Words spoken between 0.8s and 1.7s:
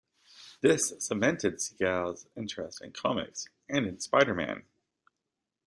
cemented